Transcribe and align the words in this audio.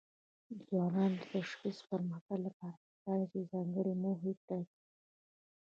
د 0.55 0.57
ځوانانو 0.67 1.17
د 1.31 1.33
شخصي 1.49 1.83
پرمختګ 1.91 2.37
لپاره 2.47 2.77
پکار 2.87 3.17
ده 3.21 3.25
چې 3.31 3.39
ځانګړي 3.51 3.93
موخې 4.01 4.31
ټاکي. 4.47 4.77